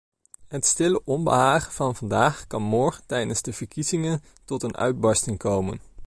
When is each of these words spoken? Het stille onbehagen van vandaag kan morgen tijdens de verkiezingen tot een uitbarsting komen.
Het 0.47 0.65
stille 0.65 1.01
onbehagen 1.05 1.71
van 1.71 1.95
vandaag 1.95 2.47
kan 2.47 2.61
morgen 2.61 3.03
tijdens 3.05 3.41
de 3.41 3.53
verkiezingen 3.53 4.23
tot 4.45 4.63
een 4.63 4.75
uitbarsting 4.77 5.37
komen. 5.37 5.81